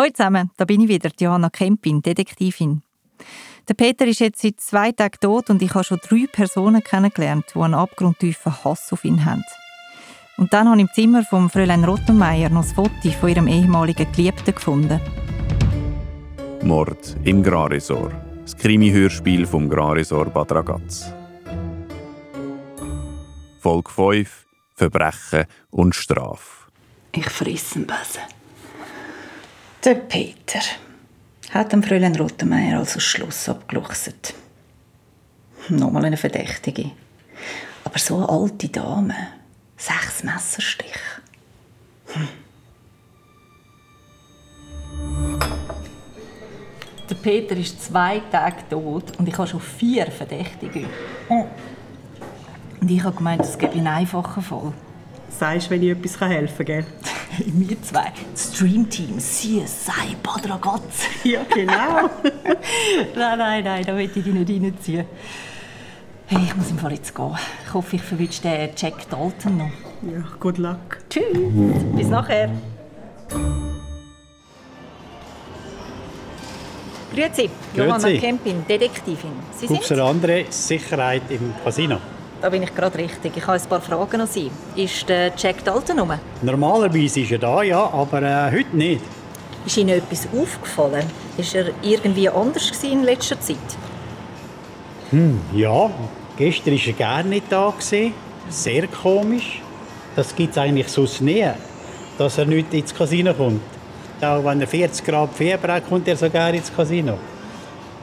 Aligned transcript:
Hallo 0.00 0.12
zusammen, 0.12 0.52
da 0.56 0.64
bin 0.64 0.80
ich 0.82 0.88
wieder, 0.88 1.10
Johanna 1.18 1.50
Kempin, 1.50 2.00
Detektivin. 2.00 2.82
Der 3.68 3.74
Peter 3.74 4.06
ist 4.06 4.20
jetzt 4.20 4.40
seit 4.40 4.60
zwei 4.60 4.92
Tagen 4.92 5.18
tot 5.20 5.50
und 5.50 5.60
ich 5.60 5.74
habe 5.74 5.82
schon 5.82 5.98
drei 5.98 6.26
Personen 6.30 6.84
kennengelernt, 6.84 7.46
die 7.52 7.58
einen 7.58 7.74
abgrundtiefen 7.74 8.62
Hass 8.62 8.92
auf 8.92 9.04
ihn 9.04 9.24
haben. 9.24 9.42
Und 10.36 10.52
dann 10.52 10.68
habe 10.68 10.80
ich 10.80 10.86
im 10.86 10.94
Zimmer 10.94 11.24
von 11.24 11.50
Fräulein 11.50 11.82
Rottenmeier 11.82 12.48
noch 12.48 12.62
ein 12.62 12.74
Foto 12.76 13.10
von 13.18 13.28
ihrem 13.28 13.48
ehemaligen 13.48 14.06
Geliebten 14.12 14.54
gefunden. 14.54 15.00
Mord 16.62 17.16
im 17.24 17.42
Graresor. 17.42 18.12
Das 18.42 18.56
Krimi-Hörspiel 18.56 19.46
vom 19.46 19.68
Graresor 19.68 20.26
Bad 20.26 20.52
Ragaz. 20.52 21.12
Folge 23.58 23.90
5 23.90 24.46
Verbrechen 24.76 25.46
und 25.70 25.96
Strafe. 25.96 26.70
Ich 27.10 27.28
friss 27.28 27.74
einen 27.74 27.88
Besen. 27.88 28.37
Der 29.84 29.94
Peter 29.94 30.60
hat 31.50 31.72
dem 31.72 31.84
Fräulein 31.84 32.16
Rottenmeier 32.16 32.78
also 32.78 32.98
Schluss 32.98 33.48
abgeluchset. 33.48 34.34
Nochmal 35.68 36.04
eine 36.06 36.16
Verdächtige. 36.16 36.90
Aber 37.84 37.98
so 37.98 38.16
eine 38.16 38.28
alte 38.28 38.68
Dame. 38.68 39.14
Sechs 39.76 40.24
Messerstiche. 40.24 40.98
Hm. 42.08 42.28
Der 47.08 47.14
Peter 47.14 47.56
ist 47.56 47.82
zwei 47.82 48.20
Tage 48.32 48.68
tot 48.68 49.16
und 49.16 49.28
ich 49.28 49.38
habe 49.38 49.48
schon 49.48 49.60
vier 49.60 50.10
Verdächtige. 50.10 50.86
Oh. 51.28 51.46
Und 52.80 52.90
ich 52.90 53.02
habe 53.02 53.16
gemeint, 53.16 53.42
es 53.42 53.56
gebe 53.56 53.72
einen 53.72 53.86
einfachen 53.86 54.42
Fall. 54.42 54.72
Sagst, 55.30 55.70
wenn 55.70 55.82
ich 55.82 55.90
etwas 55.90 56.20
helfen 56.20 56.56
kann, 56.56 56.66
gell? 56.66 56.86
Wir 57.46 57.82
zwei, 57.82 58.12
Streamteam 58.36 59.18
CSI 59.18 60.16
Bad 60.22 60.48
Ragaz. 60.48 61.06
Ja, 61.24 61.40
genau. 61.44 62.10
nein, 63.14 63.38
nein, 63.38 63.64
nein, 63.64 63.84
da 63.84 63.96
will 63.96 64.06
ich 64.06 64.12
dich 64.12 64.26
nicht 64.26 64.50
reinziehen. 64.50 65.06
Hey, 66.26 66.40
ich 66.44 66.56
muss 66.56 66.70
im 66.70 66.78
Fall 66.78 66.92
jetzt 66.92 67.14
gehen. 67.14 67.36
Ich 67.66 67.74
hoffe, 67.74 67.96
ich 67.96 68.02
verwünsche 68.02 68.42
den 68.42 68.70
Jack 68.76 69.08
Dalton 69.08 69.56
noch. 69.56 69.70
Ja, 70.02 70.22
good 70.38 70.58
luck. 70.58 70.98
Tschüss, 71.08 71.24
bis 71.94 72.08
nachher. 72.08 72.50
Grüezi, 77.14 77.48
Johanna 77.74 77.98
Grüezi. 77.98 78.18
Kempin, 78.18 78.64
Detektivin. 78.68 79.32
Sie 79.52 79.66
sind? 79.66 79.76
Gubser 79.78 80.04
andere 80.04 80.44
Sicherheit 80.50 81.22
im 81.30 81.54
Casino. 81.64 81.98
Da 82.40 82.48
bin 82.50 82.62
ich 82.62 82.72
gerade 82.74 82.96
richtig. 82.98 83.36
Ich 83.36 83.46
habe 83.46 83.60
ein 83.60 83.68
paar 83.68 83.80
Fragen 83.80 84.20
an 84.20 84.26
Sie. 84.28 84.50
Ist 84.76 85.08
der 85.08 85.32
Jack 85.36 85.64
Dalton 85.64 85.98
rum? 85.98 86.12
Normalerweise 86.42 87.20
ist 87.20 87.32
er 87.32 87.38
da, 87.38 87.62
ja, 87.62 87.84
aber 87.90 88.22
äh, 88.22 88.52
heute 88.52 88.76
nicht. 88.76 89.02
Ist 89.66 89.76
Ihnen 89.76 89.98
etwas 89.98 90.28
aufgefallen? 90.32 91.04
Ist 91.36 91.54
er 91.54 91.66
irgendwie 91.82 92.28
anders 92.28 92.70
in 92.84 93.02
letzter 93.02 93.40
Zeit? 93.40 93.56
Ja, 95.54 95.90
gestern 96.36 96.74
war 96.74 96.86
er 96.86 96.92
gar 96.92 97.22
nicht 97.24 97.46
da. 97.50 97.70
Gewesen. 97.70 98.14
Sehr 98.48 98.86
komisch. 98.86 99.60
Das 100.14 100.34
gibt 100.34 100.52
es 100.52 100.58
eigentlich 100.58 100.88
sonst 100.88 101.20
nie, 101.20 101.46
dass 102.18 102.38
er 102.38 102.44
nicht 102.44 102.72
ins 102.72 102.94
Casino 102.94 103.34
kommt. 103.34 103.60
Auch 104.20 104.44
wenn 104.44 104.60
er 104.60 104.66
40 104.66 105.04
Grad 105.04 105.34
Fieber 105.34 105.74
hat, 105.74 105.88
kommt 105.88 106.06
er 106.08 106.16
sogar 106.16 106.52
ins 106.54 106.74
Casino. 106.74 107.18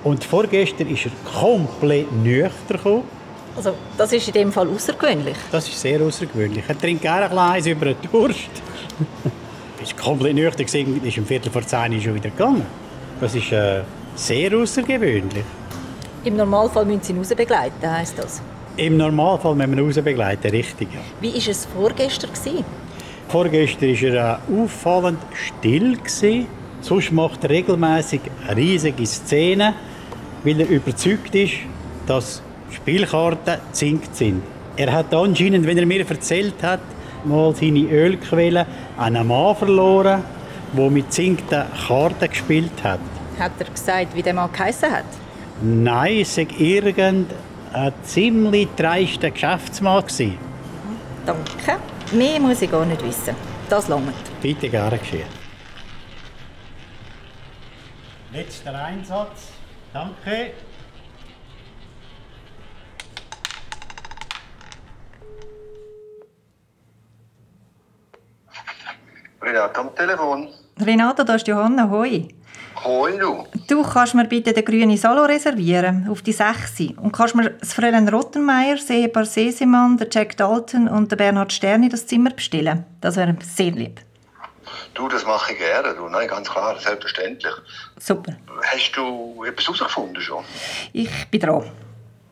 Und 0.03 0.23
vorgestern 0.23 0.89
ist 0.89 1.05
er 1.05 1.11
komplett 1.39 2.11
nüchtern 2.11 2.51
gekommen. 2.77 3.03
Also, 3.55 3.73
das 3.97 4.11
ist 4.11 4.27
in 4.27 4.33
dem 4.33 4.51
Fall 4.51 4.67
außergewöhnlich. 4.67 5.37
Das 5.51 5.67
ist 5.67 5.79
sehr 5.79 6.01
außergewöhnlich. 6.01 6.63
Er 6.67 6.77
trinkt 6.77 7.01
gerne 7.01 7.25
ein 7.25 7.31
Glas 7.31 7.65
über 7.65 7.85
den 7.85 7.95
Durst. 8.11 8.49
ist 9.81 9.97
komplett 9.97 10.35
nüchtern 10.35 10.65
gewesen, 10.65 11.03
ist 11.03 11.17
um 11.17 11.25
Viertel 11.25 11.51
vor 11.51 11.61
zehn 11.61 12.01
schon 12.01 12.15
wieder 12.15 12.29
gegangen. 12.29 12.65
Das 13.19 13.35
ist 13.35 13.51
äh, 13.51 13.81
sehr 14.15 14.57
außergewöhnlich. 14.57 15.43
Im 16.23 16.37
Normalfall 16.37 16.85
müssen 16.85 17.03
Sie 17.03 17.13
ihn 17.13 17.19
rausbegleiten, 17.19 17.89
heisst 17.89 18.17
das. 18.17 18.41
Im 18.77 18.97
Normalfall 18.97 19.55
müssen 19.55 19.71
wir 19.71 19.77
ihn 19.77 19.85
rausbegleiten, 19.85 20.51
richtig. 20.51 20.89
Ja. 20.93 20.99
Wie 21.21 21.33
war 21.33 21.47
es 21.47 21.65
vorgestern? 21.65 22.31
Gewesen? 22.33 22.65
Vorgestern 23.29 23.89
war 23.89 24.13
er 24.13 24.39
äh, 24.49 24.61
auffallend 24.61 25.19
still. 25.33 25.97
Gewesen. 25.97 26.47
Sonst 26.81 27.11
macht 27.11 27.43
er 27.43 27.49
regelmäßig 27.51 28.21
riesige 28.55 29.05
Szenen, 29.05 29.73
weil 30.43 30.59
er 30.59 30.67
überzeugt 30.67 31.33
ist, 31.33 31.53
dass 32.05 32.41
Spielkarten 32.71 33.59
zinkt 33.71 34.15
sind. 34.15 34.43
Er 34.77 34.91
hat 34.91 35.13
anscheinend, 35.13 35.65
wenn 35.65 35.77
er 35.77 35.85
mir 35.85 36.07
erzählt 36.09 36.61
hat, 36.61 36.81
mal 37.23 37.55
seine 37.55 37.79
Ölquelle 37.79 38.65
an 38.97 39.15
einen 39.15 39.27
Mann 39.27 39.55
verloren, 39.55 40.23
der 40.73 40.89
mit 40.89 41.13
zinkten 41.13 41.63
Karten 41.87 42.29
gespielt 42.29 42.83
hat. 42.83 42.99
Hat 43.39 43.51
er 43.59 43.65
gesagt, 43.65 44.15
wie 44.15 44.21
der 44.21 44.33
Mann 44.33 44.51
geheissen 44.51 44.91
hat? 44.91 45.05
Nein, 45.61 46.19
es 46.21 46.37
war 46.37 46.45
irgendein 46.59 47.27
ziemlich 48.03 48.67
dreister 48.75 49.31
Geschäftsmann. 49.31 50.01
gewesen. 50.01 50.37
Danke. 51.25 51.81
Mehr 52.11 52.39
muss 52.39 52.61
ich 52.61 52.69
gar 52.69 52.85
nicht 52.85 53.03
wissen. 53.03 53.35
Das 53.69 53.87
langt. 53.87 54.13
Bitte 54.41 54.69
gerne 54.69 54.97
geschehen. 54.97 55.27
Letzter 58.31 58.75
Einsatz. 58.85 59.47
Danke. 59.93 60.51
Renate 69.55 69.79
am 69.79 69.95
Telefon. 69.95 70.49
Renata, 70.79 71.23
da 71.23 71.35
ist 71.35 71.47
Johanna. 71.47 71.89
Hoi. 71.89 72.27
Hoi 72.83 73.17
du. 73.17 73.45
Du 73.67 73.83
kannst 73.83 74.13
mir 74.13 74.25
bitte 74.25 74.51
den 74.51 74.65
grünen 74.65 74.97
Salo 74.97 75.23
reservieren, 75.23 76.09
auf 76.09 76.21
die 76.21 76.33
6. 76.33 76.97
Und 76.97 77.13
kannst 77.13 77.35
mir 77.35 77.51
das 77.51 77.73
Fräulein 77.73 78.09
Rottenmeier, 78.09 78.77
Seebar 78.77 79.25
Sesemann, 79.25 79.97
der 79.97 80.07
Jack 80.11 80.35
Dalton 80.35 80.89
und 80.89 81.09
der 81.09 81.15
Bernhard 81.15 81.53
Sterni 81.53 81.87
das 81.87 82.05
Zimmer 82.05 82.31
bestellen. 82.31 82.85
Das 82.99 83.15
wäre 83.15 83.35
sehr 83.41 83.71
lieb. 83.71 84.01
Du, 84.93 85.07
das 85.07 85.25
mache 85.25 85.53
ich 85.53 85.59
gerne. 85.59 85.93
Du. 85.93 86.09
Nein, 86.09 86.27
ganz 86.27 86.49
klar, 86.49 86.77
selbstverständlich. 86.77 87.53
Super. 87.97 88.33
Hast 88.61 88.91
du 88.97 89.45
etwas 89.45 89.65
herausgefunden 89.65 90.21
schon? 90.21 90.43
Ich 90.91 91.09
bin 91.31 91.39
dran. 91.39 91.63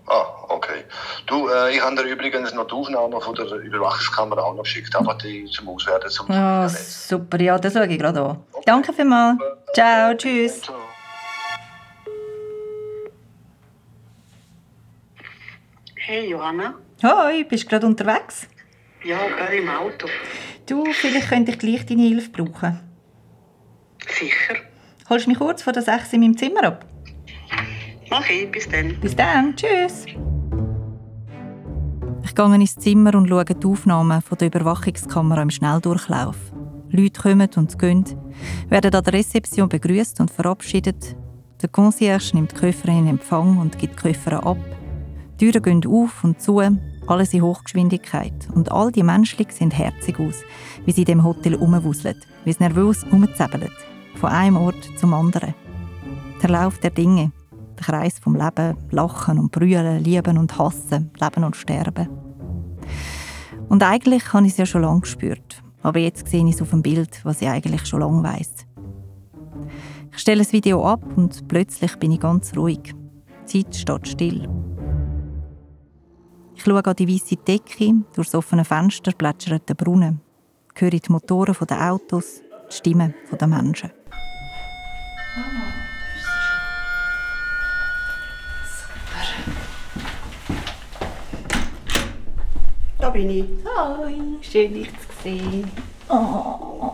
Ah, 0.07 0.25
okay. 0.49 0.83
Du, 1.27 1.47
äh, 1.47 1.75
ich 1.75 1.81
habe 1.81 1.95
dir 1.95 2.03
übrigens 2.03 2.53
noch 2.53 2.67
die 2.67 2.73
Aufnahme 2.73 3.21
von 3.21 3.33
der 3.35 3.45
Überwachungskamera 3.45 4.41
auch 4.41 4.55
noch 4.55 4.63
geschickt, 4.63 4.93
aber 4.95 5.13
die 5.15 5.45
zum 5.45 5.69
Auswerten 5.69 6.09
zum 6.09 6.29
Ah, 6.29 6.67
super, 6.67 7.39
ja, 7.41 7.57
das 7.57 7.73
schaue 7.73 7.87
ich 7.87 7.97
gerade 7.97 8.21
an. 8.21 8.43
Danke 8.65 8.91
vielmals. 8.91 9.37
Ciao, 9.73 10.13
tschüss. 10.15 10.61
Ciao. 10.61 10.75
Hey 15.95 16.29
Johanna. 16.29 16.75
Hoi, 17.01 17.43
bist 17.45 17.63
du 17.63 17.67
gerade 17.69 17.85
unterwegs? 17.87 18.47
Ja, 19.03 19.17
gerade 19.27 19.55
im 19.55 19.69
Auto. 19.69 20.07
Du, 20.65 20.85
vielleicht 20.91 21.29
könnte 21.29 21.51
ich 21.51 21.59
gleich 21.59 21.85
deine 21.85 22.03
Hilfe 22.03 22.29
brauchen. 22.29 22.79
Sicher. 24.07 24.55
Holst 25.09 25.25
du 25.25 25.29
mich 25.29 25.39
kurz 25.39 25.61
vor 25.63 25.73
der 25.73 25.81
6 25.83 26.13
in 26.13 26.21
meinem 26.21 26.37
Zimmer 26.37 26.63
ab? 26.63 26.85
Mach 28.13 28.29
ich, 28.29 28.51
bis 28.51 28.69
dann. 28.69 28.95
Bis 29.01 29.15
dann, 29.15 29.55
tschüss. 29.55 30.05
Ich 32.23 32.35
gehe 32.35 32.55
ins 32.55 32.75
Zimmer 32.75 33.15
und 33.15 33.27
schaue 33.27 33.43
die 33.43 33.65
Aufnahmen 33.65 34.21
der 34.39 34.47
Überwachungskamera 34.49 35.41
im 35.41 35.49
Schnelldurchlauf. 35.49 36.37
Leute 36.91 37.19
kommen 37.19 37.49
und 37.55 37.79
gehen, 37.79 38.05
werden 38.69 38.93
an 38.93 39.03
der 39.03 39.13
Rezeption 39.13 39.67
begrüßt 39.67 40.19
und 40.19 40.29
verabschiedet. 40.29 41.17
Der 41.63 41.69
Concierge 41.69 42.35
nimmt 42.35 42.51
die 42.51 42.55
Koffer 42.57 42.89
in 42.89 43.07
Empfang 43.07 43.57
und 43.57 43.79
gibt 43.79 43.97
die 44.03 44.13
Koffer 44.13 44.45
ab. 44.45 44.59
Die 45.39 45.49
Türen 45.49 45.81
gehen 45.81 45.91
auf 45.91 46.23
und 46.23 46.39
zu, 46.39 46.61
alles 47.07 47.33
in 47.33 47.41
Hochgeschwindigkeit. 47.41 48.47
Und 48.53 48.71
all 48.71 48.91
die 48.91 49.01
Menschen 49.01 49.43
sehen 49.49 49.71
herzig 49.71 50.19
aus, 50.19 50.43
wie 50.85 50.91
sie 50.91 51.01
in 51.01 51.05
dem 51.05 51.23
Hotel 51.23 51.55
rumwuseln, 51.55 52.21
wie 52.45 52.53
sie 52.53 52.61
nervös 52.61 53.07
rumzäbeln. 53.11 53.71
Von 54.17 54.29
einem 54.29 54.57
Ort 54.57 54.87
zum 54.97 55.15
anderen. 55.15 55.55
Der 56.43 56.51
Lauf 56.51 56.77
der 56.77 56.91
Dinge, 56.91 57.31
der 57.77 57.85
Kreis 57.85 58.19
vom 58.19 58.35
Leben, 58.35 58.77
Lachen 58.91 59.39
und 59.39 59.51
Brüllen, 59.51 60.03
Lieben 60.03 60.37
und 60.37 60.57
Hassen, 60.57 61.11
Leben 61.19 61.43
und 61.43 61.55
Sterben. 61.55 62.07
Und 63.69 63.83
eigentlich 63.83 64.33
habe 64.33 64.45
ich 64.45 64.53
es 64.53 64.57
ja 64.57 64.65
schon 64.65 64.81
lange 64.81 65.01
gespürt. 65.01 65.63
Aber 65.81 65.99
jetzt 65.99 66.27
sehe 66.27 66.45
ich 66.47 66.55
es 66.55 66.61
auf 66.61 66.69
dem 66.69 66.81
Bild, 66.81 67.19
was 67.23 67.41
ich 67.41 67.49
eigentlich 67.49 67.85
schon 67.85 67.99
lange 67.99 68.23
weiss. 68.23 68.65
Ich 70.11 70.19
stelle 70.19 70.43
das 70.43 70.53
Video 70.53 70.85
ab 70.85 71.03
und 71.15 71.47
plötzlich 71.47 71.95
bin 71.97 72.11
ich 72.11 72.19
ganz 72.19 72.55
ruhig. 72.55 72.93
Die 73.51 73.63
Zeit 73.63 73.75
steht 73.75 74.07
still. 74.07 74.49
Ich 76.55 76.63
schaue 76.63 76.85
an 76.85 76.95
die 76.95 77.07
weiße 77.07 77.35
Decke, 77.37 77.93
durch 78.13 78.27
das 78.27 78.35
offene 78.35 78.63
Fenster 78.63 79.11
plätschert 79.11 79.67
der 79.67 79.73
Brunnen. 79.73 80.21
Ich 80.75 80.81
höre 80.81 80.91
die 80.91 81.01
Motoren 81.09 81.67
der 81.67 81.91
Autos, 81.91 82.41
die 82.69 82.75
Stimmen 82.75 83.13
der 83.39 83.47
Menschen. 83.47 83.91
Da 93.03 93.09
bin 93.09 93.29
ich. 93.29 93.43
Hi, 93.65 94.15
schön 94.41 94.73
dich 94.75 94.87
zu 94.87 95.23
sehen. 95.23 95.69
Oh. 96.07 96.93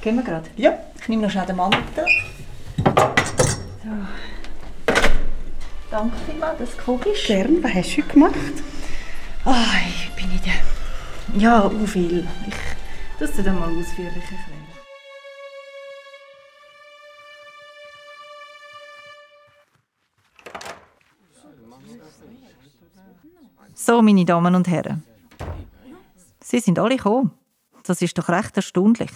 Gehen 0.00 0.14
wir 0.14 0.22
gerade? 0.22 0.48
Ja. 0.56 0.72
Ich 1.00 1.08
nehme 1.08 1.22
noch 1.22 1.30
schnell 1.32 1.46
den 1.46 1.56
Mantel. 1.56 2.06
So. 2.76 3.90
Danke 5.90 6.16
vielmals, 6.24 6.60
dass 6.60 6.70
du 6.70 6.76
gekommen 6.76 7.00
bist. 7.02 7.26
Gern, 7.26 7.60
was 7.60 7.74
hast 7.74 7.96
du 7.96 8.02
gemacht? 8.02 8.34
Ah, 9.44 9.64
ich 9.88 10.14
bin 10.14 10.30
in 10.30 10.40
der... 10.44 11.42
Ja, 11.42 11.66
u 11.66 11.86
viel. 11.88 12.24
Ich 12.46 12.54
das 13.18 13.32
dir 13.32 13.42
dann 13.42 13.58
mal 13.58 13.64
ausführlich 13.64 14.14
erklären. 14.14 14.79
So, 23.82 24.02
meine 24.02 24.26
Damen 24.26 24.54
und 24.54 24.68
Herren. 24.68 25.02
Sie 26.38 26.60
sind 26.60 26.78
alle 26.78 26.96
gekommen. 26.96 27.30
Das 27.82 28.02
ist 28.02 28.18
doch 28.18 28.28
recht 28.28 28.54
erstaunlich. 28.54 29.10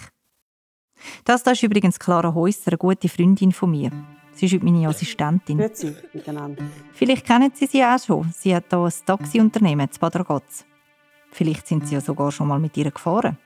Das 1.23 1.43
da 1.43 1.51
ist 1.51 1.61
übrigens 1.61 1.99
Clara 1.99 2.33
Häusser, 2.33 2.71
eine 2.71 2.79
gute 2.79 3.07
Freundin 3.07 3.51
von 3.51 3.69
mir. 3.69 3.91
Sie 4.33 4.47
ist 4.47 4.53
heute 4.53 4.65
meine 4.65 4.87
Assistentin. 4.87 5.59
Grüezi 5.59 5.95
miteinander. 6.13 6.63
Vielleicht 6.93 7.27
kennen 7.27 7.51
Sie 7.53 7.67
sie 7.67 7.83
auch 7.83 7.99
schon. 7.99 8.33
Sie 8.35 8.55
hat 8.55 8.65
hier 8.71 8.79
ein 8.79 8.91
Taxiunternehmen 9.05 9.87
in 9.87 9.99
Bad 9.99 10.15
Ragaz. 10.15 10.65
Vielleicht 11.31 11.67
sind 11.67 11.87
Sie 11.87 11.93
ja 11.93 12.01
sogar 12.01 12.31
schon 12.31 12.47
mal 12.47 12.59
mit 12.59 12.75
ihr 12.75 12.89
gefahren. 12.89 13.37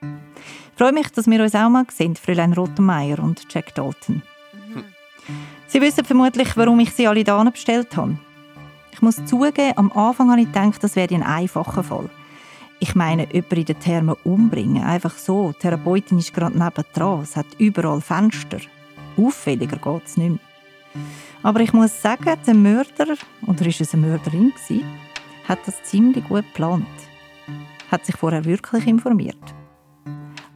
Ich 0.00 0.78
freue 0.78 0.92
mich, 0.92 1.08
dass 1.08 1.26
wir 1.26 1.42
uns 1.42 1.56
auch 1.56 1.68
mal 1.68 1.86
sehen, 1.90 2.14
Fräulein 2.14 2.52
Rottenmeier 2.52 3.18
und 3.18 3.52
Jack 3.52 3.74
Dalton. 3.74 4.22
Sie 5.66 5.80
wissen 5.80 6.04
vermutlich, 6.04 6.56
warum 6.56 6.78
ich 6.78 6.94
sie 6.94 7.08
alle 7.08 7.24
da 7.24 7.42
bestellt 7.42 7.96
habe. 7.96 8.16
Ich 8.92 9.02
muss 9.02 9.24
zugeben, 9.24 9.72
am 9.76 9.92
Anfang 9.92 10.30
habe 10.30 10.40
ich 10.40 10.46
gedacht, 10.46 10.82
das 10.82 10.96
wäre 10.96 11.14
ein 11.14 11.22
einfacher 11.22 11.82
Fall. 11.82 12.10
Ich 12.80 12.94
meine, 12.94 13.32
jemanden 13.32 13.56
in 13.56 13.64
den 13.66 13.80
Thermen 13.80 14.16
umbringen, 14.24 14.82
einfach 14.82 15.16
so. 15.16 15.52
Die 15.52 15.58
Therapeutin 15.58 16.18
ist 16.18 16.32
gerade 16.32 16.58
nebendran, 16.58 17.20
es 17.20 17.36
hat 17.36 17.46
überall 17.58 18.00
Fenster. 18.00 18.58
Auffälliger 19.16 19.76
geht 19.76 20.06
es 20.06 20.16
nicht 20.16 20.30
mehr. 20.30 20.38
Aber 21.42 21.60
ich 21.60 21.72
muss 21.72 22.00
sagen, 22.00 22.36
der 22.46 22.54
Mörder, 22.54 23.16
oder 23.46 23.66
ist 23.66 23.80
es 23.80 23.94
eine 23.94 24.06
Mörderin 24.06 24.52
gewesen, 24.52 24.84
hat 25.48 25.58
das 25.66 25.82
ziemlich 25.82 26.26
gut 26.28 26.44
geplant. 26.46 26.86
Hat 27.90 28.06
sich 28.06 28.16
vorher 28.16 28.44
wirklich 28.44 28.86
informiert. 28.86 29.54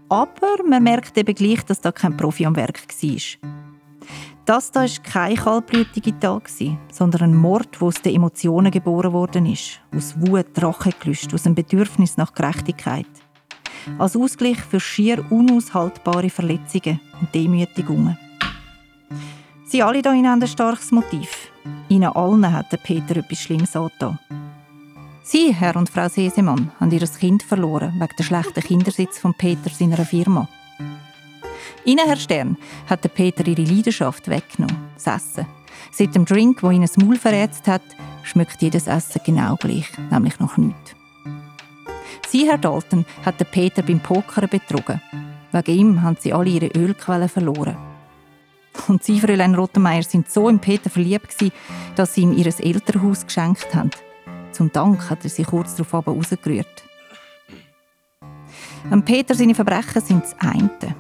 Aber 0.08 0.62
man 0.68 0.82
merkt 0.82 1.16
eben 1.18 1.34
gleich, 1.34 1.64
dass 1.64 1.80
da 1.80 1.92
kein 1.92 2.16
Profi 2.16 2.46
am 2.46 2.56
Werk 2.56 2.80
war. 2.86 3.63
Das 4.44 4.70
da 4.70 4.82
war 4.82 4.88
kein 5.02 5.36
kaltblütiger 5.36 6.18
Tag, 6.20 6.50
sondern 6.92 7.22
ein 7.22 7.34
Mord, 7.34 7.80
der 7.80 7.82
aus 7.88 7.94
den 7.94 8.14
Emotionen 8.14 8.70
geboren 8.70 9.12
worden 9.12 9.46
ist. 9.46 9.80
Aus 9.96 10.14
Wut, 10.20 10.46
Rachegelüst, 10.56 11.32
aus 11.32 11.46
einem 11.46 11.54
Bedürfnis 11.54 12.16
nach 12.16 12.34
Gerechtigkeit. 12.34 13.06
Als 13.98 14.16
Ausgleich 14.16 14.60
für 14.60 14.80
schier 14.80 15.24
unaushaltbare 15.30 16.30
Verletzungen 16.30 17.00
und 17.20 17.34
Demütigungen. 17.34 18.18
Sie 19.66 19.82
alle 19.82 20.00
hier 20.00 20.12
haben 20.30 20.42
ein 20.42 20.46
starkes 20.46 20.92
Motiv. 20.92 21.50
Ihnen 21.88 22.12
allen 22.12 22.52
hat 22.52 22.70
der 22.70 22.76
Peter 22.76 23.16
etwas 23.16 23.40
Schlimmes 23.40 23.74
angetan. 23.74 24.18
Sie, 25.22 25.54
Herr 25.54 25.74
und 25.76 25.88
Frau 25.88 26.06
Sesemann, 26.08 26.70
haben 26.78 26.90
ihr 26.90 27.00
Kind 27.00 27.42
verloren 27.42 27.94
wegen 27.98 28.16
der 28.18 28.24
schlechten 28.24 28.60
Kindersitz 28.60 29.18
von 29.18 29.32
Peter 29.32 29.70
seiner 29.70 30.04
Firma. 30.04 30.46
Ihnen, 31.84 32.06
Herr 32.06 32.16
Stern, 32.16 32.56
hat 32.88 33.04
der 33.04 33.10
Peter 33.10 33.46
ihre 33.46 33.62
Leidenschaft 33.62 34.28
weggenommen, 34.28 34.76
das 34.94 35.06
Essen. 35.06 35.46
Seit 35.90 36.14
dem 36.14 36.24
Drink, 36.24 36.62
wo 36.62 36.70
ihn 36.70 36.82
das 36.82 36.96
Maul 36.96 37.16
verätzt 37.16 37.68
hat, 37.68 37.82
schmeckt 38.22 38.62
jedes 38.62 38.86
Essen 38.86 39.20
genau 39.24 39.56
gleich, 39.56 39.90
nämlich 40.10 40.38
noch 40.40 40.56
nichts. 40.56 40.94
Sie, 42.28 42.48
Herr 42.48 42.58
Dalton, 42.58 43.04
hat 43.24 43.38
den 43.38 43.46
Peter 43.46 43.82
beim 43.82 44.00
Pokern 44.00 44.48
betrogen. 44.48 45.00
Wegen 45.52 45.78
ihm 45.78 46.02
haben 46.02 46.16
sie 46.18 46.32
alle 46.32 46.50
ihre 46.50 46.66
Ölquellen 46.66 47.28
verloren. 47.28 47.76
Und 48.88 49.04
Sie, 49.04 49.20
Fräulein 49.20 49.54
Rottenmeier, 49.54 50.02
sind 50.02 50.28
so 50.28 50.48
in 50.48 50.58
Peter 50.58 50.90
verliebt 50.90 51.28
gewesen, 51.28 51.52
dass 51.94 52.14
sie 52.14 52.22
ihm 52.22 52.32
ihr 52.32 52.46
Elternhaus 52.46 53.24
geschenkt 53.24 53.72
haben. 53.74 53.90
Zum 54.50 54.72
Dank 54.72 55.10
hat 55.10 55.22
er 55.22 55.30
sie 55.30 55.44
kurz 55.44 55.76
darauf 55.76 56.06
rausgerührt. 56.06 56.84
Am 58.90 59.04
Peter 59.04 59.34
seine 59.34 59.54
Verbrechen 59.54 60.02
sind 60.02 60.24
das 60.24 60.36
eine. 60.40 60.96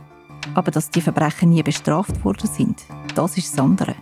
Aber 0.54 0.70
dass 0.70 0.90
die 0.90 1.00
Verbrechen 1.00 1.50
nie 1.50 1.62
bestraft 1.62 2.24
worden 2.24 2.48
sind, 2.48 2.84
das 3.14 3.36
ist 3.36 3.52
das 3.52 3.64
andere. 3.64 3.94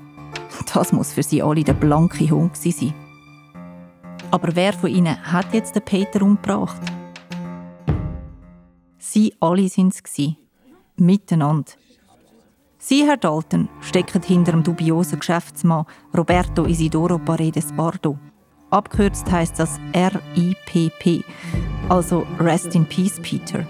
Das 0.73 0.93
muss 0.93 1.13
für 1.13 1.23
sie 1.23 1.43
alle 1.43 1.65
der 1.65 1.75
blanke 1.75 2.31
Hund 2.31 2.57
sein. 2.57 2.95
Aber 4.31 4.55
wer 4.55 4.73
von 4.73 4.91
ihnen 4.91 5.17
hat 5.33 5.53
jetzt 5.53 5.75
den 5.75 5.83
Peter 5.83 6.23
umgebracht? 6.23 6.81
Sie 8.99 9.35
alle 9.41 9.69
sind 9.69 9.95
es. 9.95 10.35
Miteinander. 10.97 11.73
Sie, 12.79 13.07
Herr 13.07 13.17
Dalton, 13.17 13.69
stecken 13.81 14.23
hinter 14.23 14.53
dem 14.53 14.63
dubiosen 14.63 15.19
Geschäftsmann 15.19 15.87
Roberto 16.17 16.65
Isidoro 16.65 17.19
Paredes 17.19 17.73
Bardo. 17.73 18.19
Abkürzt 18.71 19.31
heißt 19.31 19.59
das 19.59 19.79
RIPP, 19.95 21.25
also 21.89 22.27
Rest 22.41 22.75
in 22.75 22.87
Peace 22.87 23.21
Peter. 23.21 23.67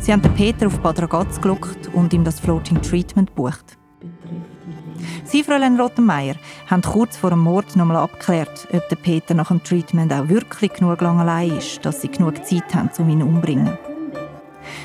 Sie 0.00 0.12
haben 0.12 0.22
Peter 0.34 0.66
auf 0.66 0.80
Bad 0.80 1.00
Ragaz 1.02 1.40
gelockt 1.42 1.88
und 1.92 2.14
ihm 2.14 2.24
das 2.24 2.40
Floating 2.40 2.80
Treatment 2.80 3.34
bucht. 3.34 3.76
Sie, 5.24 5.44
Fräulein 5.44 5.78
Rottenmeier, 5.78 6.36
haben 6.68 6.80
kurz 6.80 7.18
vor 7.18 7.30
dem 7.30 7.40
Mord 7.40 7.76
nochmal 7.76 7.98
abgeklärt, 7.98 8.66
ob 8.72 8.88
der 8.88 8.96
Peter 8.96 9.34
nach 9.34 9.48
dem 9.48 9.62
Treatment 9.62 10.10
auch 10.12 10.28
wirklich 10.28 10.72
genug 10.72 11.02
lang 11.02 11.20
allein 11.20 11.58
ist, 11.58 11.84
dass 11.84 12.00
sie 12.00 12.08
genug 12.08 12.44
Zeit 12.46 12.74
haben, 12.74 12.90
um 12.98 13.10
ihn 13.10 13.22
umzubringen. 13.22 13.78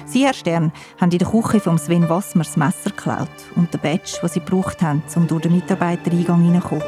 Sie, 0.05 0.25
Herr 0.25 0.33
Stern, 0.33 0.73
haben 0.99 1.11
in 1.11 1.17
der 1.17 1.29
Küche 1.29 1.61
von 1.61 1.77
Sven 1.77 2.09
Wassmer 2.09 2.43
das 2.43 2.57
Messer 2.57 2.89
geklaut 2.89 3.29
und 3.55 3.73
den 3.73 3.81
Badge, 3.81 4.17
den 4.21 4.29
sie 4.29 4.39
gebraucht 4.41 4.81
haben, 4.81 5.01
um 5.15 5.27
durch 5.27 5.43
den 5.43 5.53
Mitarbeitereingang 5.53 6.41
hineinzukommen. 6.41 6.83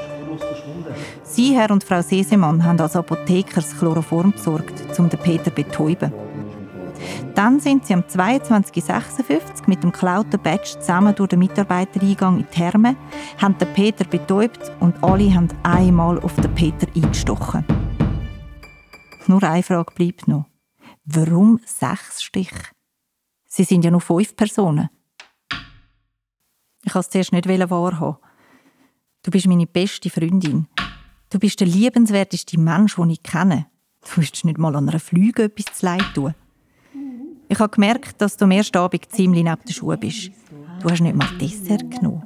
Sie, 1.24 1.56
Herr 1.56 1.72
und 1.72 1.84
Frau 1.84 2.02
Sesemann, 2.02 2.64
haben 2.64 2.80
als 2.80 2.96
Apotheker 2.96 3.56
das 3.62 3.78
Chloroform 3.78 4.34
besorgt, 4.34 5.00
um 5.00 5.10
den 5.10 5.20
Peter 5.20 5.46
zu 5.46 5.52
betäuben. 5.52 6.27
Dann 7.38 7.60
sind 7.60 7.86
sie 7.86 7.94
am 7.94 8.02
22.56 8.02 9.68
mit 9.68 9.84
dem 9.84 9.92
geklauten 9.92 10.42
Badge 10.42 10.80
zusammen 10.80 11.14
durch 11.14 11.30
den 11.30 11.38
Mitarbeitereingang 11.38 12.38
in 12.40 12.48
die 12.48 12.50
Therme, 12.50 12.96
haben 13.38 13.56
den 13.60 13.72
Peter 13.76 14.06
betäubt 14.06 14.72
und 14.80 15.04
alle 15.04 15.32
haben 15.36 15.48
einmal 15.62 16.20
auf 16.22 16.34
den 16.38 16.52
Peter 16.56 16.88
eingestochen. 16.96 17.64
Nur 19.28 19.44
eine 19.44 19.62
Frage 19.62 19.94
bleibt 19.94 20.28
noch. 20.28 20.48
Warum 21.06 21.60
sechs 21.64 22.24
Stiche? 22.24 22.72
Sie 23.46 23.66
sind 23.66 23.86
ja 23.86 23.92
nur 23.92 24.02
fünf 24.02 24.36
Personen. 24.36 24.90
Ich 26.86 26.96
wollte 26.96 27.06
es 27.06 27.10
zuerst 27.12 27.34
nicht 27.34 27.48
wahrhaben. 27.48 28.18
Du 29.22 29.30
bist 29.30 29.46
meine 29.46 29.68
beste 29.68 30.10
Freundin. 30.10 30.66
Du 31.30 31.38
bist 31.38 31.60
der 31.60 31.68
liebenswerteste 31.68 32.60
Mensch, 32.60 32.96
den 32.96 33.12
ich 33.12 33.22
kenne. 33.22 33.68
Du 34.02 34.08
willst 34.18 34.44
nicht 34.44 34.58
mal 34.58 34.76
an 34.76 34.90
einer 34.90 35.00
Flüge 35.00 35.44
etwas 35.44 35.78
zu 35.78 35.86
leid 35.86 36.16
tun. 36.16 36.34
Ich 37.50 37.60
habe 37.60 37.70
gemerkt, 37.70 38.22
dass 38.22 38.38
du 38.38 38.46
am 38.46 38.52
ersten 38.52 38.78
Abend 38.78 39.10
ziemlich 39.10 39.44
neben 39.44 39.62
der 39.66 39.74
Schuhe 39.74 39.98
bist. 39.98 40.32
Du 40.82 40.90
hast 40.90 41.02
nicht 41.02 41.16
mal 41.16 41.28
Dessert 41.40 41.90
genommen. 41.90 42.24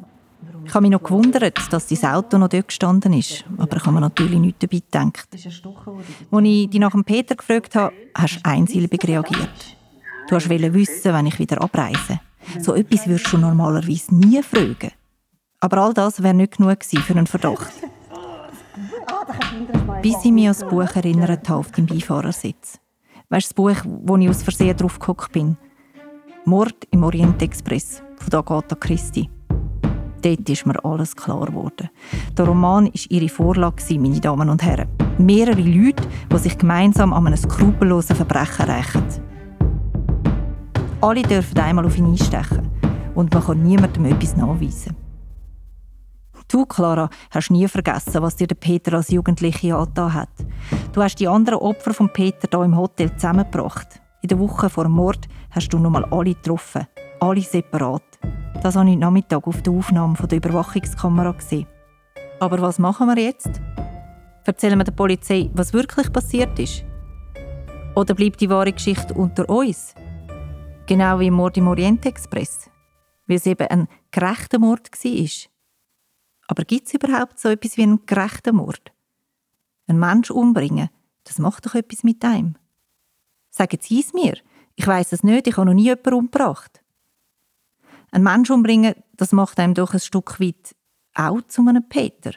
Ich 0.66 0.74
habe 0.74 0.82
mich 0.82 0.92
noch 0.92 1.04
gewundert, 1.04 1.60
dass 1.72 1.88
dein 1.88 2.12
Auto 2.12 2.38
noch 2.38 2.50
dort 2.50 2.68
gestanden 2.68 3.14
ist. 3.14 3.46
Aber 3.58 3.78
ich 3.78 3.84
habe 3.84 3.94
mir 3.94 4.02
natürlich 4.02 4.40
nicht 4.40 4.64
dabei 4.64 4.80
gedacht. 4.80 5.28
Als 5.32 6.44
ich 6.44 6.70
dich 6.70 6.80
nach 6.80 6.92
dem 6.92 7.04
Peter 7.04 7.36
gefragt 7.36 7.76
habe, 7.76 7.94
hast 8.16 8.38
du 8.38 8.50
einsilbig 8.50 9.08
reagiert. 9.08 9.78
Du 10.30 10.36
hast 10.36 10.50
wissen, 10.50 11.14
wenn 11.14 11.26
ich 11.28 11.40
wieder 11.40 11.62
abreise. 11.62 12.20
So 12.60 12.74
etwas 12.74 13.08
würdest 13.08 13.32
du 13.32 13.38
normalerweise 13.38 14.16
nie 14.16 14.42
fragen. 14.42 14.92
Aber 15.60 15.78
all 15.78 15.94
das 15.94 16.24
wäre 16.24 16.34
nicht 16.34 16.58
genug 16.58 16.84
für 16.84 17.14
einen 17.14 17.28
Verdacht. 17.28 17.72
Bis 20.02 20.16
ich 20.24 20.32
mich 20.32 20.48
an 20.48 20.56
das 20.58 20.68
Buch 20.68 20.96
erinnert 20.96 21.48
habe 21.50 21.60
auf 21.60 21.72
dem 21.72 21.86
Beifahrersitz. 21.86 22.81
Weißt 23.32 23.58
du, 23.58 23.70
das 23.70 23.84
Buch, 23.84 23.92
wo 24.04 24.18
ich 24.18 24.28
aus 24.28 24.44
Versehen 24.44 24.76
drauf 24.76 25.00
gehockt 25.00 25.32
bin? 25.32 25.56
Mord 26.44 26.76
im 26.92 27.02
Orient 27.06 27.42
Express 27.42 28.04
von 28.18 28.40
Agatha 28.40 28.76
Christie. 28.76 29.30
Dort 30.22 30.50
ist 30.50 30.66
mir 30.66 30.84
alles 30.84 31.16
klar 31.16 31.46
geworden. 31.46 31.90
Der 32.38 32.46
Roman 32.46 32.88
war 32.88 32.92
ihre 33.08 33.30
Vorlage, 33.30 33.98
meine 33.98 34.20
Damen 34.20 34.50
und 34.50 34.62
Herren. 34.62 34.90
Mehrere 35.18 35.62
Leute, 35.62 36.04
die 36.30 36.38
sich 36.40 36.58
gemeinsam 36.58 37.14
an 37.14 37.26
einem 37.26 37.38
skrupellosen 37.38 38.18
Verbrechen 38.18 38.70
rächen. 38.70 39.04
Alle 41.00 41.22
dürfen 41.22 41.58
einmal 41.58 41.86
auf 41.86 41.98
ihn 41.98 42.08
einstechen 42.08 42.68
und 43.16 43.34
man 43.34 43.44
kann 43.46 43.64
niemandem 43.64 44.06
etwas 44.08 44.36
nachweisen. 44.36 44.94
Du, 46.52 46.66
Clara, 46.66 47.10
hast 47.30 47.50
nie 47.50 47.68
vergessen, 47.68 48.22
was 48.22 48.36
dir 48.36 48.48
der 48.48 48.56
Peter 48.56 48.94
als 48.94 49.10
Jugendliche 49.10 49.74
angetan 49.74 50.14
hat. 50.14 50.30
Du 50.92 51.02
hast 51.02 51.16
die 51.16 51.28
anderen 51.28 51.60
Opfer 51.60 51.94
von 51.94 52.12
Peter 52.12 52.50
hier 52.52 52.66
im 52.66 52.76
Hotel 52.76 53.16
zusammengebracht. 53.16 54.02
In 54.22 54.28
der 54.28 54.40
Woche 54.40 54.70
vor 54.70 54.84
dem 54.84 54.92
Mord 54.92 55.30
hast 55.52 55.70
du 55.70 55.80
nochmal 55.80 56.04
alle 56.12 56.34
getroffen. 56.34 56.88
Alle 57.22 57.42
separat. 57.42 58.04
Das 58.62 58.76
habe 58.76 58.90
ich 58.90 58.98
Nachmittag 58.98 59.48
auf 59.48 59.62
der 59.62 59.72
Aufnahme 59.72 60.16
der 60.28 60.40
Überwachungskamera 60.40 61.32
gesehen. 61.32 61.68
Aber 62.42 62.62
was 62.62 62.80
machen 62.80 63.08
wir 63.08 63.24
jetzt? 63.24 63.62
Erzählen 64.44 64.78
wir 64.78 64.84
der 64.84 64.92
Polizei, 64.92 65.50
was 65.54 65.72
wirklich 65.72 66.12
passiert 66.12 66.60
ist? 66.60 66.84
Oder 67.96 68.14
bleibt 68.14 68.42
die 68.42 68.50
wahre 68.50 68.74
Geschichte 68.74 69.14
unter 69.14 69.50
uns? 69.50 69.96
Genau 70.86 71.20
wie 71.20 71.28
im 71.28 71.36
Mord 71.36 71.56
im 71.58 71.68
Orient 71.68 72.06
Express? 72.06 72.72
weil 73.32 73.38
es 73.38 73.46
eben 73.46 73.68
ein 73.68 73.88
gerechter 74.12 74.60
Mord 74.60 74.90
war. 74.92 75.51
Aber 76.52 76.66
gibt 76.66 76.88
es 76.88 76.94
überhaupt 76.94 77.40
so 77.40 77.48
etwas 77.48 77.78
wie 77.78 77.84
einen 77.84 78.06
gerechten 78.06 78.58
Mord? 78.58 78.92
Ein 79.88 79.98
Mensch 79.98 80.30
umbringen, 80.30 80.90
das 81.24 81.40
macht 81.40 81.66
doch 81.66 81.76
etwas 81.76 82.04
mit 82.04 82.26
einem. 82.26 82.58
Sagen 83.50 83.78
Sie 83.82 84.02
es 84.02 84.12
mir. 84.12 84.38
Ich 84.76 84.86
weiß 84.86 85.14
es 85.14 85.24
nicht, 85.24 85.48
ich 85.48 85.56
habe 85.56 85.68
noch 85.68 85.74
nie 85.74 85.86
jemanden 85.86 86.14
umgebracht. 86.14 86.84
Ein 88.12 88.24
Mensch 88.24 88.50
umbringen, 88.50 88.96
das 89.14 89.32
macht 89.32 89.62
einem 89.62 89.76
doch 89.76 89.94
ein 89.94 90.02
Stück 90.02 90.42
weit 90.42 90.76
auch 91.14 91.42
zu 91.44 91.66
einem 91.66 91.88
Peter. 91.88 92.34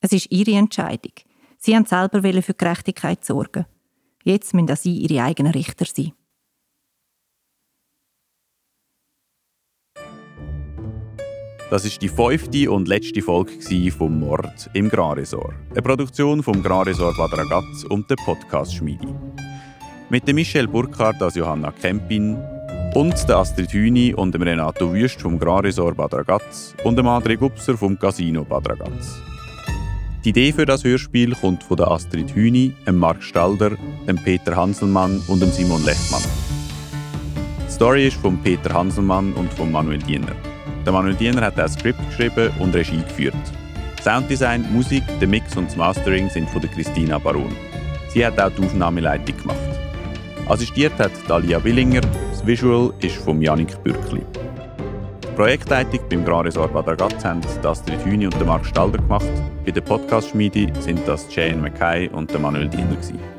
Es 0.00 0.12
ist 0.12 0.30
ihre 0.30 0.58
Entscheidung. 0.58 1.12
Sie 1.56 1.74
haben 1.74 1.86
selber 1.86 2.22
für 2.42 2.52
Gerechtigkeit 2.52 3.24
sorgen. 3.24 3.64
Jetzt 4.24 4.52
müssen 4.52 4.70
auch 4.70 4.76
sie 4.76 4.98
ihre 4.98 5.24
eigenen 5.24 5.52
Richter 5.52 5.86
sein. 5.86 6.12
Das 11.70 11.84
ist 11.84 12.02
die 12.02 12.08
fünfte 12.08 12.70
und 12.70 12.88
letzte 12.88 13.22
Folge 13.22 13.52
vom 13.90 14.20
Mord 14.20 14.70
im 14.74 14.88
Graresor. 14.88 15.54
Eine 15.70 15.82
Produktion 15.82 16.42
vom 16.42 16.62
Graresor 16.62 17.14
Bad 17.16 17.32
Ragaz 17.32 17.84
und 17.88 18.08
der 18.10 18.16
Podcast 18.16 18.74
Schmiedi. 18.74 19.08
Mit 20.10 20.28
dem 20.28 20.36
Michel 20.36 20.68
Burkhardt 20.68 21.22
als 21.22 21.36
Johanna 21.36 21.72
Kempin 21.72 22.36
und 22.94 23.28
der 23.28 23.38
Astrid 23.38 23.72
Hüni 23.72 24.12
und 24.14 24.34
dem 24.34 24.42
Renato 24.42 24.92
Wüst 24.92 25.22
vom 25.22 25.38
Graresor 25.38 25.94
Bad 25.94 26.14
Ragaz 26.14 26.74
und 26.84 26.96
dem 26.96 27.06
André 27.06 27.36
Gupser 27.36 27.76
vom 27.76 27.98
Casino 27.98 28.44
Bad 28.44 28.68
Ragaz. 28.68 29.16
Die 30.24 30.30
Idee 30.30 30.52
für 30.52 30.66
das 30.66 30.84
Hörspiel 30.84 31.34
kommt 31.34 31.64
von 31.64 31.78
der 31.78 31.90
Astrid 31.90 32.34
Hüni, 32.34 32.74
dem 32.86 32.98
Mark 32.98 33.22
Stalder, 33.22 33.70
dem 34.06 34.16
Peter 34.16 34.54
Hanselmann 34.54 35.22
und 35.28 35.40
dem 35.40 35.50
Simon 35.50 35.84
Lechmann. 35.84 36.22
Die 37.66 37.72
Story 37.72 38.06
ist 38.06 38.16
von 38.18 38.38
Peter 38.42 38.72
Hanselmann 38.72 39.32
und 39.32 39.52
von 39.54 39.72
Manuel 39.72 39.98
Diener. 39.98 40.36
Der 40.84 40.92
Manuel 40.92 41.14
Diener 41.14 41.42
hat 41.42 41.56
das 41.56 41.74
Skript 41.74 41.98
geschrieben 42.10 42.50
und 42.58 42.74
Regie 42.74 43.02
geführt. 43.02 43.34
Sounddesign, 44.02 44.70
Musik, 44.72 45.02
der 45.18 45.28
Mix 45.28 45.56
und 45.56 45.68
das 45.68 45.76
Mastering 45.76 46.28
sind 46.28 46.48
von 46.50 46.60
der 46.60 46.70
Christina 46.70 47.18
Baron. 47.18 47.56
Sie 48.08 48.24
hat 48.24 48.38
auch 48.38 48.50
die 48.50 48.64
Aufnahmeleitung 48.64 49.36
gemacht. 49.36 49.58
Assistiert 50.46 50.92
hat 50.98 51.12
Dalia 51.26 51.62
Willinger, 51.64 52.02
das 52.30 52.46
Visual 52.46 52.92
ist 53.00 53.16
von 53.16 53.40
Janik 53.40 53.82
Bürkli. 53.82 54.20
Projektleitung 55.36 56.00
beim 56.10 56.24
Grand 56.24 56.46
Resort 56.46 56.72
Bad 56.72 56.86
Ragaz 56.86 57.24
haben 57.24 57.40
Astrid 57.64 58.04
Hüni 58.04 58.26
und 58.26 58.46
Marc 58.46 58.66
Stalder 58.66 58.98
gemacht. 58.98 59.32
Bei 59.64 59.72
der 59.72 59.80
Podcast-Schmiede 59.80 60.70
sind 60.80 61.00
das 61.08 61.26
Jane 61.34 61.56
Mackay 61.56 62.08
und 62.10 62.38
Manuel 62.38 62.68
Diener. 62.68 62.94
Gewesen. 62.94 63.33